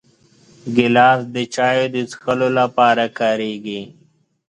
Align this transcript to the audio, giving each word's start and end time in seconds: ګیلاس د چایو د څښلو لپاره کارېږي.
ګیلاس 0.75 1.19
د 1.35 1.35
چایو 1.53 1.85
د 1.93 1.95
څښلو 2.09 2.47
لپاره 2.59 3.03
کارېږي. 3.19 3.81